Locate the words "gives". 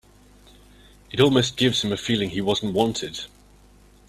1.57-1.83